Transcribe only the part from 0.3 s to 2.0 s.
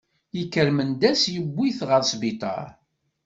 Yekker Mendas yewwi-t